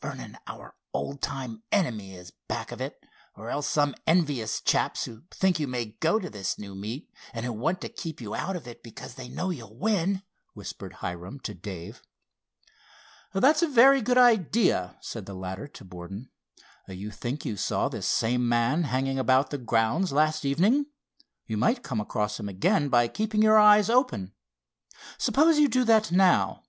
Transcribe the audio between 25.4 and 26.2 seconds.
you do that